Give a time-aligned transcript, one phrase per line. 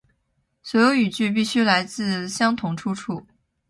[0.63, 3.27] 所有语句必须来自相同出处